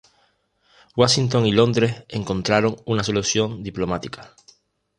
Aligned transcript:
Washington 0.97 1.45
y 1.45 1.51
Londres 1.51 2.05
encontraron 2.09 2.75
una 2.85 3.03
solución 3.03 3.61
diplomática. 3.61 4.33